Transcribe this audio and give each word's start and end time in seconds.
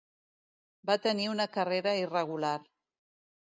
Va 0.91 0.95
tenir 1.03 1.27
una 1.33 1.47
carrera 1.59 1.95
irregular. 2.01 2.57